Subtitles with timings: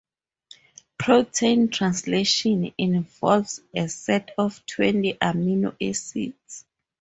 [0.97, 6.65] Protein translation involves a set of twenty amino acids.